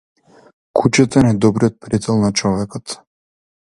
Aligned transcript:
Кучето 0.79 1.21
е 1.21 1.25
најдобриот 1.27 1.79
пријател 1.87 2.21
на 2.25 2.35
човекот. 2.43 3.01